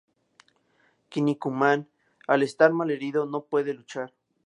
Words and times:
Kinnikuman, 1.11 1.85
al 2.27 2.41
estar 2.49 2.73
malherido, 2.73 3.27
no 3.27 3.43
puede 3.43 3.75
luchar. 3.75 4.11